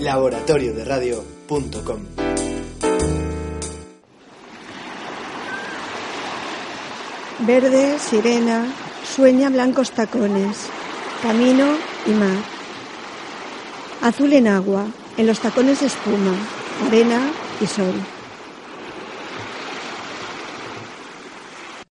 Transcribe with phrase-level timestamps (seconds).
[0.00, 2.00] Laboratorio de Radio.com
[7.40, 8.66] Verde, sirena,
[9.14, 10.56] sueña blancos tacones,
[11.22, 11.66] camino
[12.06, 12.42] y mar.
[14.02, 14.86] Azul en agua,
[15.16, 16.34] en los tacones espuma,
[16.86, 17.20] arena
[17.60, 18.13] y sol.